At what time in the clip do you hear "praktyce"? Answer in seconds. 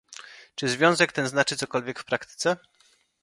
2.05-2.57